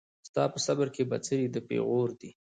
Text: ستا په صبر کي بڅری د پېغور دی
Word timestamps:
ستا 0.27 0.43
په 0.53 0.59
صبر 0.65 0.87
کي 0.95 1.03
بڅری 1.11 1.45
د 1.51 1.57
پېغور 1.67 2.09
دی 2.19 2.31